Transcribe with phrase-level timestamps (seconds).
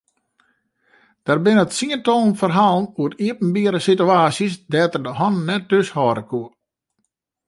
[1.27, 6.49] Der binne tsientallen ferhalen oer iepenbiere situaasjes dêr't er de hannen net thúshâlde koe.